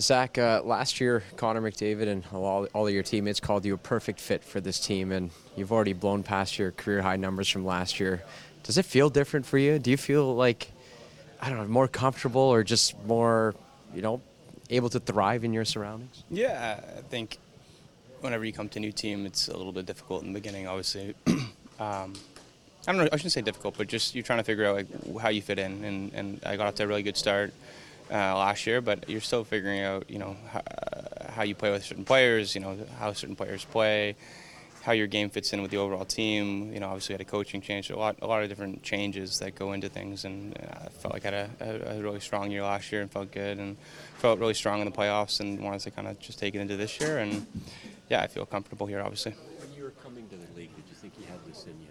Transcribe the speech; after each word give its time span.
Zach, 0.00 0.38
uh, 0.38 0.62
last 0.64 1.00
year, 1.00 1.24
Connor 1.36 1.60
McDavid 1.60 2.06
and 2.06 2.24
all, 2.32 2.66
all 2.72 2.86
of 2.86 2.94
your 2.94 3.02
teammates 3.02 3.40
called 3.40 3.64
you 3.64 3.74
a 3.74 3.78
perfect 3.78 4.20
fit 4.20 4.44
for 4.44 4.60
this 4.60 4.78
team, 4.78 5.10
and 5.10 5.30
you've 5.56 5.72
already 5.72 5.92
blown 5.92 6.22
past 6.22 6.58
your 6.58 6.70
career 6.70 7.02
high 7.02 7.16
numbers 7.16 7.48
from 7.48 7.64
last 7.64 7.98
year. 7.98 8.22
Does 8.62 8.78
it 8.78 8.84
feel 8.84 9.10
different 9.10 9.44
for 9.44 9.58
you? 9.58 9.78
Do 9.78 9.90
you 9.90 9.96
feel 9.96 10.34
like, 10.36 10.70
I 11.40 11.48
don't 11.48 11.58
know, 11.58 11.66
more 11.66 11.88
comfortable 11.88 12.42
or 12.42 12.62
just 12.62 12.96
more, 13.04 13.56
you 13.92 14.02
know, 14.02 14.20
able 14.70 14.88
to 14.90 15.00
thrive 15.00 15.42
in 15.42 15.52
your 15.52 15.64
surroundings? 15.64 16.22
Yeah, 16.30 16.80
I 16.96 17.00
think 17.02 17.38
whenever 18.20 18.44
you 18.44 18.52
come 18.52 18.68
to 18.68 18.78
a 18.78 18.82
new 18.82 18.92
team, 18.92 19.26
it's 19.26 19.48
a 19.48 19.56
little 19.56 19.72
bit 19.72 19.86
difficult 19.86 20.22
in 20.22 20.32
the 20.32 20.38
beginning, 20.38 20.68
obviously. 20.68 21.14
um, 21.26 22.12
I 22.86 22.92
don't 22.92 22.98
know, 22.98 23.08
I 23.12 23.16
shouldn't 23.16 23.32
say 23.32 23.42
difficult, 23.42 23.76
but 23.76 23.88
just 23.88 24.14
you're 24.14 24.24
trying 24.24 24.38
to 24.38 24.44
figure 24.44 24.64
out 24.64 24.76
like, 24.76 25.18
how 25.20 25.28
you 25.28 25.42
fit 25.42 25.58
in. 25.58 25.84
And, 25.84 26.12
and 26.14 26.40
I 26.46 26.56
got 26.56 26.68
off 26.68 26.76
to 26.76 26.84
a 26.84 26.86
really 26.86 27.02
good 27.02 27.16
start 27.16 27.52
uh, 28.10 28.36
last 28.36 28.66
year, 28.66 28.80
but 28.80 29.08
you're 29.08 29.20
still 29.20 29.44
figuring 29.44 29.80
out, 29.80 30.08
you 30.08 30.18
know, 30.18 30.36
how, 30.50 30.62
how 31.28 31.42
you 31.42 31.54
play 31.54 31.70
with 31.70 31.84
certain 31.84 32.04
players, 32.04 32.54
you 32.54 32.60
know, 32.60 32.76
how 32.98 33.12
certain 33.12 33.36
players 33.36 33.64
play, 33.64 34.16
how 34.82 34.92
your 34.92 35.06
game 35.06 35.28
fits 35.30 35.52
in 35.52 35.60
with 35.60 35.70
the 35.70 35.76
overall 35.76 36.04
team. 36.04 36.72
You 36.72 36.80
know, 36.80 36.86
obviously 36.86 37.14
had 37.14 37.20
a 37.20 37.24
coaching 37.24 37.60
change, 37.60 37.90
a 37.90 37.96
lot, 37.96 38.16
a 38.22 38.26
lot 38.26 38.42
of 38.42 38.48
different 38.48 38.82
changes 38.82 39.38
that 39.40 39.54
go 39.54 39.72
into 39.72 39.88
things, 39.88 40.24
and 40.24 40.56
uh, 40.56 40.86
I 40.86 40.88
felt 40.88 41.14
like 41.14 41.26
I 41.26 41.30
had 41.30 41.50
a, 41.60 41.96
a, 41.96 42.02
really 42.02 42.20
strong 42.20 42.50
year 42.50 42.62
last 42.62 42.90
year 42.90 43.02
and 43.02 43.10
felt 43.10 43.30
good 43.30 43.58
and 43.58 43.76
felt 44.18 44.38
really 44.38 44.54
strong 44.54 44.80
in 44.80 44.86
the 44.86 44.96
playoffs 44.96 45.40
and 45.40 45.60
wanted 45.62 45.80
to 45.80 45.90
kind 45.90 46.08
of 46.08 46.18
just 46.18 46.38
take 46.38 46.54
it 46.54 46.60
into 46.60 46.76
this 46.76 47.00
year. 47.00 47.18
And 47.18 47.46
yeah, 48.08 48.22
I 48.22 48.26
feel 48.26 48.46
comfortable 48.46 48.86
here, 48.86 49.00
obviously. 49.00 49.32
When 49.32 49.76
you 49.76 49.84
were 49.84 49.90
coming 49.90 50.26
to 50.28 50.36
the 50.36 50.46
league, 50.56 50.74
did 50.74 50.84
you 50.88 50.94
think 50.94 51.12
you 51.20 51.26
had 51.26 51.44
this 51.46 51.64
in 51.64 51.80
you 51.80 51.88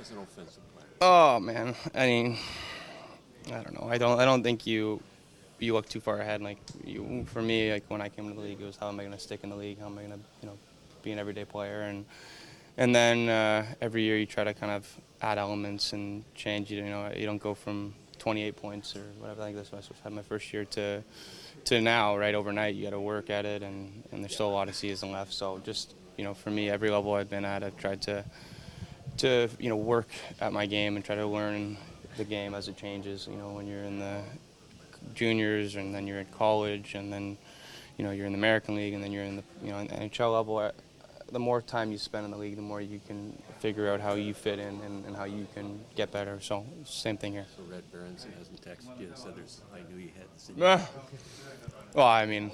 as 0.00 0.10
an 0.10 0.18
offensive 0.18 0.62
player? 0.74 0.88
Oh 1.00 1.38
man, 1.40 1.74
I 1.94 2.06
mean. 2.06 2.38
I 3.48 3.62
don't 3.62 3.74
know. 3.74 3.88
I 3.90 3.98
don't. 3.98 4.20
I 4.20 4.24
don't 4.24 4.42
think 4.42 4.66
you 4.66 5.02
you 5.58 5.74
look 5.74 5.88
too 5.88 6.00
far 6.00 6.18
ahead. 6.18 6.42
Like 6.42 6.58
you, 6.84 7.24
for 7.26 7.40
me, 7.40 7.72
like 7.72 7.84
when 7.88 8.00
I 8.00 8.08
came 8.08 8.28
to 8.28 8.34
the 8.34 8.40
league, 8.40 8.60
it 8.60 8.64
was 8.64 8.76
how 8.76 8.88
am 8.88 8.98
I 8.98 9.04
going 9.04 9.14
to 9.14 9.18
stick 9.18 9.40
in 9.42 9.50
the 9.50 9.56
league? 9.56 9.78
How 9.80 9.86
am 9.86 9.98
I 9.98 10.02
going 10.02 10.12
to 10.12 10.18
you 10.42 10.48
know 10.48 10.58
be 11.02 11.12
an 11.12 11.18
everyday 11.18 11.44
player? 11.44 11.82
And 11.82 12.04
and 12.76 12.94
then 12.94 13.28
uh, 13.28 13.66
every 13.80 14.02
year 14.02 14.18
you 14.18 14.26
try 14.26 14.44
to 14.44 14.54
kind 14.54 14.72
of 14.72 14.88
add 15.20 15.38
elements 15.38 15.92
and 15.92 16.24
change. 16.34 16.70
You 16.70 16.82
know, 16.82 17.12
you 17.14 17.26
don't 17.26 17.42
go 17.42 17.54
from 17.54 17.94
28 18.18 18.56
points 18.56 18.96
or 18.96 19.02
whatever. 19.18 19.42
I 19.42 19.46
think 19.46 19.56
that's 19.56 19.72
what 19.72 19.84
I 19.84 20.04
had 20.04 20.12
my 20.12 20.22
first 20.22 20.52
year 20.52 20.64
to 20.64 21.02
to 21.64 21.80
now. 21.80 22.16
Right 22.16 22.34
overnight, 22.34 22.74
you 22.74 22.84
got 22.84 22.90
to 22.90 23.00
work 23.00 23.30
at 23.30 23.44
it, 23.44 23.62
and 23.62 24.02
and 24.12 24.22
there's 24.22 24.34
still 24.34 24.48
a 24.48 24.52
lot 24.52 24.68
of 24.68 24.74
season 24.74 25.12
left. 25.12 25.32
So 25.32 25.60
just 25.64 25.94
you 26.16 26.24
know, 26.24 26.34
for 26.34 26.50
me, 26.50 26.70
every 26.70 26.90
level 26.90 27.14
I've 27.14 27.30
been 27.30 27.44
at, 27.44 27.62
I've 27.62 27.76
tried 27.76 28.02
to 28.02 28.24
to 29.18 29.48
you 29.58 29.68
know 29.68 29.76
work 29.76 30.08
at 30.40 30.52
my 30.52 30.66
game 30.66 30.96
and 30.96 31.04
try 31.04 31.16
to 31.16 31.26
learn 31.26 31.76
the 32.16 32.24
game 32.24 32.54
as 32.54 32.68
it 32.68 32.76
changes. 32.76 33.28
You 33.30 33.36
know, 33.36 33.50
when 33.50 33.66
you're 33.66 33.84
in 33.84 33.98
the 33.98 34.22
juniors 35.14 35.76
and 35.76 35.94
then 35.94 36.06
you're 36.06 36.20
in 36.20 36.26
college 36.26 36.94
and 36.94 37.12
then 37.12 37.36
you 37.98 38.04
know 38.04 38.10
you're 38.10 38.26
in 38.26 38.32
the 38.32 38.38
American 38.38 38.74
League 38.76 38.94
and 38.94 39.02
then 39.02 39.12
you're 39.12 39.24
in 39.24 39.36
the 39.36 39.44
you 39.62 39.70
know 39.70 39.78
NHL 39.78 40.32
level. 40.32 40.58
Uh, 40.58 40.72
the 41.30 41.38
more 41.38 41.62
time 41.62 41.90
you 41.90 41.96
spend 41.96 42.26
in 42.26 42.30
the 42.30 42.36
league, 42.36 42.56
the 42.56 42.62
more 42.62 42.82
you 42.82 43.00
can 43.06 43.32
figure 43.58 43.90
out 43.90 44.00
how 44.00 44.12
you 44.12 44.34
fit 44.34 44.58
in 44.58 44.80
and, 44.82 45.06
and 45.06 45.16
how 45.16 45.24
you 45.24 45.46
can 45.54 45.80
get 45.96 46.12
better. 46.12 46.38
So 46.42 46.66
same 46.84 47.16
thing 47.16 47.32
here. 47.32 47.46
So 47.56 47.62
Red 47.70 47.90
Berenson 47.90 48.32
hasn't 48.38 48.60
texted 48.60 49.00
you 49.00 49.06
and 49.06 49.16
said 49.16 49.34
there's 49.34 49.62
I 49.74 49.78
knew 49.90 49.98
you 49.98 50.10
had 50.16 50.26
this. 50.34 50.88
well, 51.94 52.06
I 52.06 52.26
mean. 52.26 52.50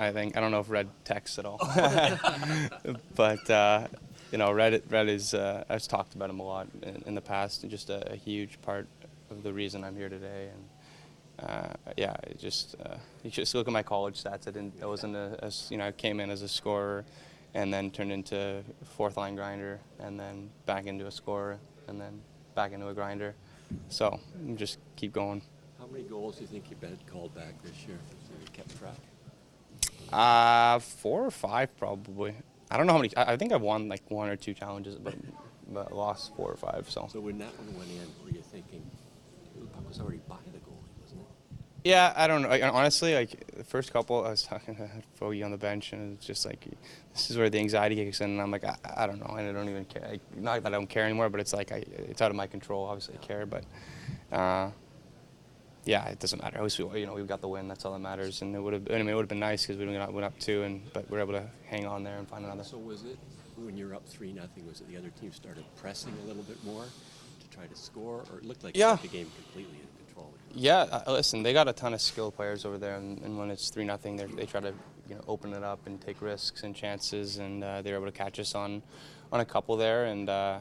I 0.00 0.12
think 0.12 0.36
I 0.36 0.40
don't 0.40 0.52
know 0.52 0.60
if 0.60 0.70
Red 0.70 0.86
texts 1.04 1.40
at 1.40 1.44
all, 1.44 1.58
but 3.16 3.50
uh, 3.50 3.88
you 4.30 4.38
know, 4.38 4.52
Red 4.52 4.82
Red 4.90 5.08
is 5.08 5.34
uh, 5.34 5.64
I've 5.68 5.86
talked 5.86 6.14
about 6.14 6.30
him 6.30 6.40
a 6.40 6.42
lot 6.42 6.68
in, 6.82 7.02
in 7.06 7.14
the 7.14 7.20
past, 7.20 7.62
and 7.62 7.70
just 7.70 7.90
a, 7.90 8.12
a, 8.12 8.16
huge 8.16 8.60
part 8.62 8.86
of 9.30 9.42
the 9.42 9.52
reason 9.52 9.84
I'm 9.84 9.96
here 9.96 10.08
today. 10.08 10.50
And 10.52 11.48
uh, 11.48 11.74
yeah, 11.96 12.16
just 12.38 12.76
uh, 12.84 12.96
you 13.22 13.30
just 13.30 13.54
look 13.54 13.66
at 13.66 13.72
my 13.72 13.82
college 13.82 14.22
stats. 14.22 14.48
I 14.48 14.50
didn't, 14.50 14.74
I 14.82 14.86
wasn't 14.86 15.16
a, 15.16 15.38
a, 15.46 15.52
you 15.70 15.78
know, 15.78 15.86
I 15.86 15.92
came 15.92 16.20
in 16.20 16.30
as 16.30 16.42
a 16.42 16.48
scorer, 16.48 17.04
and 17.54 17.72
then 17.72 17.90
turned 17.90 18.12
into 18.12 18.62
fourth 18.96 19.16
line 19.16 19.34
grinder, 19.34 19.80
and 19.98 20.18
then 20.18 20.50
back 20.66 20.86
into 20.86 21.06
a 21.06 21.10
scorer, 21.10 21.58
and 21.86 22.00
then 22.00 22.20
back 22.54 22.72
into 22.72 22.88
a 22.88 22.94
grinder. 22.94 23.34
So 23.88 24.20
just 24.56 24.78
keep 24.96 25.12
going. 25.12 25.42
How 25.78 25.86
many 25.86 26.04
goals 26.04 26.36
do 26.36 26.42
you 26.42 26.48
think 26.48 26.64
you've 26.70 26.80
been 26.80 26.98
called 27.10 27.34
back 27.34 27.62
this 27.62 27.86
year? 27.86 27.98
Kept 28.52 28.78
track. 28.78 28.96
Uh, 30.12 30.78
four 30.78 31.24
or 31.24 31.30
five 31.30 31.74
probably. 31.78 32.34
I 32.70 32.76
don't 32.76 32.86
know 32.86 32.92
how 32.92 32.98
many. 32.98 33.16
I, 33.16 33.32
I 33.32 33.36
think 33.36 33.52
I've 33.52 33.62
won 33.62 33.88
like 33.88 34.10
one 34.10 34.28
or 34.28 34.36
two 34.36 34.54
challenges, 34.54 34.96
but, 34.96 35.14
but 35.72 35.92
lost 35.92 36.34
four 36.36 36.50
or 36.50 36.56
five. 36.56 36.86
So. 36.88 37.08
So 37.10 37.20
when 37.20 37.38
that 37.38 37.56
one 37.58 37.78
went 37.78 37.90
in, 37.90 38.24
were 38.24 38.30
you 38.30 38.42
thinking 38.42 38.82
the 39.58 39.66
puck 39.66 39.88
was 39.88 40.00
already 40.00 40.20
by 40.28 40.36
the 40.52 40.58
goalie, 40.58 41.02
wasn't 41.02 41.20
it? 41.20 41.26
Yeah, 41.84 42.12
I 42.16 42.26
don't 42.26 42.42
know. 42.42 42.48
Like, 42.48 42.62
honestly, 42.62 43.14
like 43.14 43.56
the 43.56 43.64
first 43.64 43.92
couple, 43.92 44.24
I 44.24 44.30
was 44.30 44.42
talking 44.42 44.76
to 44.76 44.88
Fogey 45.14 45.42
on 45.42 45.50
the 45.50 45.56
bench, 45.56 45.92
and 45.92 46.16
it's 46.16 46.26
just 46.26 46.44
like 46.44 46.66
this 47.12 47.30
is 47.30 47.38
where 47.38 47.48
the 47.48 47.58
anxiety 47.58 47.96
kicks 47.96 48.20
in, 48.20 48.30
and 48.30 48.40
I'm 48.40 48.50
like, 48.50 48.64
I, 48.64 48.76
I 48.96 49.06
don't 49.06 49.18
know, 49.18 49.34
and 49.36 49.48
I 49.48 49.52
don't 49.52 49.68
even 49.68 49.84
care. 49.84 50.06
Like, 50.10 50.36
not 50.36 50.62
that 50.62 50.74
I 50.74 50.76
don't 50.76 50.88
care 50.88 51.04
anymore, 51.04 51.28
but 51.30 51.40
it's 51.40 51.52
like 51.54 51.72
I, 51.72 51.84
it's 52.08 52.20
out 52.20 52.30
of 52.30 52.36
my 52.36 52.46
control. 52.46 52.84
Obviously, 52.84 53.14
I 53.20 53.24
care, 53.24 53.46
but. 53.46 53.64
Uh, 54.30 54.70
yeah, 55.84 56.06
it 56.08 56.18
doesn't 56.18 56.42
matter. 56.42 56.58
At 56.58 56.62
least 56.62 56.78
we, 56.78 57.00
you 57.00 57.06
know, 57.06 57.14
we've 57.14 57.26
got 57.26 57.40
the 57.40 57.48
win. 57.48 57.68
That's 57.68 57.84
all 57.84 57.92
that 57.92 57.98
matters. 57.98 58.42
And 58.42 58.54
it 58.54 58.60
would 58.60 58.74
have, 58.74 58.88
I 58.90 58.98
mean, 58.98 59.08
it 59.08 59.14
would 59.14 59.22
have 59.22 59.28
been 59.28 59.38
nice 59.38 59.66
because 59.66 59.78
we 59.78 59.86
went 59.86 60.24
up 60.24 60.38
two, 60.38 60.62
and 60.62 60.82
but 60.92 61.10
we 61.10 61.18
are 61.18 61.20
able 61.20 61.32
to 61.32 61.46
hang 61.66 61.86
on 61.86 62.02
there 62.02 62.18
and 62.18 62.28
find 62.28 62.44
another. 62.44 62.64
So 62.64 62.78
was 62.78 63.04
it 63.04 63.18
when 63.56 63.76
you're 63.76 63.94
up 63.94 64.06
three 64.06 64.32
nothing? 64.32 64.66
Was 64.66 64.80
it 64.80 64.88
the 64.88 64.96
other 64.96 65.10
team 65.20 65.32
started 65.32 65.64
pressing 65.76 66.12
a 66.24 66.26
little 66.26 66.42
bit 66.42 66.62
more 66.64 66.84
to 66.84 67.48
try 67.56 67.66
to 67.66 67.76
score, 67.76 68.24
or 68.30 68.38
it 68.38 68.44
looked 68.44 68.64
like 68.64 68.76
yeah. 68.76 68.96
the 69.00 69.08
game 69.08 69.30
completely 69.36 69.78
in 69.80 70.06
control? 70.06 70.32
Yeah, 70.54 71.02
uh, 71.06 71.12
listen, 71.12 71.42
they 71.42 71.52
got 71.52 71.68
a 71.68 71.72
ton 71.72 71.94
of 71.94 72.00
skill 72.00 72.30
players 72.30 72.64
over 72.64 72.78
there, 72.78 72.96
and, 72.96 73.18
and 73.22 73.38
when 73.38 73.50
it's 73.50 73.70
three 73.70 73.84
nothing, 73.84 74.16
they 74.16 74.46
try 74.46 74.60
to 74.60 74.74
you 75.08 75.14
know 75.14 75.22
open 75.26 75.54
it 75.54 75.62
up 75.62 75.86
and 75.86 76.00
take 76.00 76.20
risks 76.20 76.64
and 76.64 76.74
chances, 76.74 77.38
and 77.38 77.64
uh, 77.64 77.82
they 77.82 77.92
were 77.92 77.98
able 77.98 78.06
to 78.06 78.12
catch 78.12 78.38
us 78.38 78.54
on 78.54 78.82
on 79.32 79.40
a 79.40 79.44
couple 79.44 79.76
there, 79.76 80.06
and. 80.06 80.28
Uh, 80.28 80.58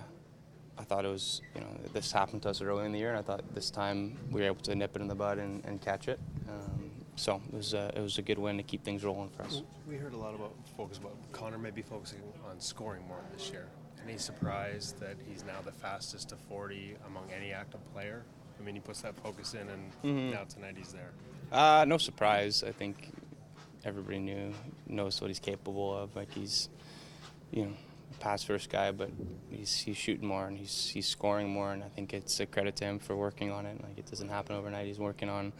I 0.79 0.83
thought 0.83 1.05
it 1.05 1.09
was, 1.09 1.41
you 1.55 1.61
know, 1.61 1.67
this 1.93 2.11
happened 2.11 2.43
to 2.43 2.49
us 2.49 2.61
early 2.61 2.85
in 2.85 2.91
the 2.91 2.99
year, 2.99 3.09
and 3.09 3.17
I 3.17 3.21
thought 3.21 3.43
this 3.53 3.69
time 3.71 4.17
we 4.31 4.41
were 4.41 4.47
able 4.47 4.61
to 4.63 4.75
nip 4.75 4.95
it 4.95 5.01
in 5.01 5.07
the 5.07 5.15
bud 5.15 5.39
and, 5.39 5.63
and 5.65 5.81
catch 5.81 6.07
it. 6.07 6.19
Um, 6.47 6.91
so 7.15 7.41
it 7.51 7.55
was, 7.55 7.73
a, 7.73 7.91
it 7.95 8.01
was 8.01 8.17
a 8.19 8.21
good 8.21 8.37
win 8.37 8.57
to 8.57 8.63
keep 8.63 8.83
things 8.83 9.03
rolling 9.03 9.29
for 9.29 9.43
us. 9.43 9.63
We 9.87 9.95
heard 9.95 10.13
a 10.13 10.17
lot 10.17 10.35
about 10.35 10.53
focus 10.77 10.99
about 10.99 11.15
Connor 11.31 11.57
maybe 11.57 11.81
focusing 11.81 12.21
on 12.47 12.59
scoring 12.59 13.07
more 13.07 13.19
this 13.33 13.49
year. 13.49 13.67
Any 14.07 14.17
surprise 14.17 14.93
that 14.99 15.17
he's 15.27 15.43
now 15.43 15.59
the 15.65 15.71
fastest 15.71 16.29
to 16.29 16.35
40 16.35 16.95
among 17.07 17.23
any 17.35 17.51
active 17.51 17.81
player? 17.93 18.23
I 18.59 18.63
mean, 18.63 18.75
he 18.75 18.81
puts 18.81 19.01
that 19.01 19.15
focus 19.17 19.53
in, 19.53 19.67
and 19.67 19.91
mm-hmm. 20.03 20.31
now 20.31 20.43
tonight 20.43 20.75
he's 20.77 20.93
there. 20.93 21.11
Uh, 21.51 21.85
no 21.87 21.97
surprise. 21.97 22.63
I 22.63 22.71
think 22.71 23.09
everybody 23.83 24.19
knew 24.19 24.53
knows 24.87 25.19
what 25.21 25.27
he's 25.27 25.39
capable 25.39 25.95
of. 25.95 26.15
Like 26.15 26.31
he's, 26.33 26.69
you 27.51 27.65
know, 27.65 27.73
pass 28.19 28.43
first 28.43 28.69
guy, 28.69 28.91
but 28.91 29.09
he's 29.49 29.77
he's 29.79 29.97
shooting 29.97 30.27
more 30.27 30.47
and 30.47 30.57
he's 30.57 30.87
he's 30.87 31.07
scoring 31.07 31.49
more, 31.49 31.73
and 31.73 31.83
I 31.83 31.89
think 31.89 32.13
it's 32.13 32.39
a 32.39 32.45
credit 32.45 32.75
to 32.77 32.85
him 32.85 32.99
for 32.99 33.15
working 33.15 33.51
on 33.51 33.65
it. 33.65 33.81
Like 33.81 33.97
it 33.97 34.05
doesn't 34.09 34.29
happen 34.29 34.55
overnight. 34.55 34.87
He's 34.87 34.99
working 34.99 35.29
on 35.29 35.53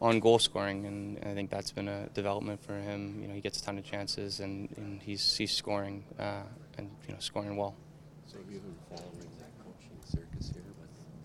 on 0.00 0.18
goal 0.18 0.38
scoring, 0.38 0.86
and 0.86 1.18
I 1.24 1.34
think 1.34 1.50
that's 1.50 1.72
been 1.72 1.88
a 1.88 2.08
development 2.08 2.62
for 2.62 2.74
him. 2.74 3.20
You 3.20 3.28
know, 3.28 3.34
he 3.34 3.40
gets 3.40 3.60
a 3.60 3.64
ton 3.64 3.78
of 3.78 3.84
chances, 3.84 4.40
and, 4.40 4.70
and 4.76 5.02
he's 5.02 5.36
he's 5.36 5.52
scoring 5.52 6.04
uh, 6.18 6.42
and 6.78 6.90
you 7.06 7.14
know 7.14 7.20
scoring 7.20 7.56
well. 7.56 7.74
So 8.26 8.38
you 8.48 8.60
been 8.60 8.74
following 8.88 9.30
that 9.38 9.52
coaching 9.58 9.98
circus 10.04 10.50
here 10.54 10.69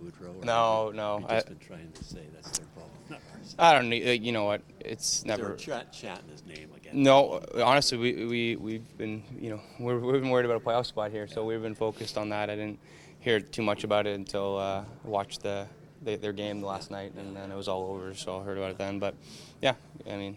with 0.01 0.19
Boudreau? 0.19 0.43
No, 0.43 0.91
no. 0.91 1.19
You've 1.19 1.29
just 1.29 1.45
I, 1.45 1.49
been 1.49 1.59
trying 1.59 1.91
to 1.91 2.03
say 2.03 2.21
that's 2.33 2.57
their 2.57 2.67
problem. 2.67 3.21
I 3.59 3.73
don't 3.73 3.89
know. 3.89 3.95
You 3.95 4.31
know 4.31 4.45
what? 4.45 4.61
It's 4.79 5.25
never. 5.25 5.55
Chat, 5.55 5.93
chatting 5.93 6.29
his 6.29 6.45
name 6.45 6.69
again. 6.75 7.03
No, 7.03 7.41
honestly, 7.55 7.97
we 7.97 8.25
we 8.25 8.55
we've 8.55 8.97
been 8.97 9.23
you 9.39 9.51
know 9.51 9.61
we're, 9.79 9.99
we've 9.99 10.21
been 10.21 10.29
worried 10.29 10.45
about 10.45 10.57
a 10.57 10.65
playoff 10.65 10.85
spot 10.85 11.11
here, 11.11 11.27
so 11.27 11.45
we've 11.45 11.61
been 11.61 11.75
focused 11.75 12.17
on 12.17 12.29
that. 12.29 12.49
I 12.49 12.55
didn't 12.55 12.79
hear 13.19 13.39
too 13.39 13.61
much 13.61 13.83
about 13.83 14.07
it 14.07 14.15
until 14.15 14.57
uh, 14.57 14.83
I 14.83 15.07
watched 15.07 15.41
the, 15.41 15.67
the, 16.03 16.15
their 16.15 16.33
game 16.33 16.61
last 16.61 16.91
night, 16.91 17.13
and 17.17 17.35
then 17.35 17.51
it 17.51 17.55
was 17.55 17.67
all 17.67 17.91
over. 17.91 18.13
So 18.13 18.39
I 18.39 18.43
heard 18.43 18.57
about 18.57 18.71
it 18.71 18.77
then. 18.77 18.99
But 18.99 19.15
yeah, 19.61 19.73
I 20.09 20.15
mean, 20.15 20.35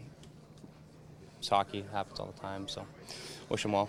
it's 1.38 1.48
hockey. 1.48 1.78
It 1.80 1.88
happens 1.92 2.20
all 2.20 2.32
the 2.34 2.40
time. 2.40 2.68
So 2.68 2.86
wish 3.48 3.62
them 3.62 3.72
well. 3.72 3.88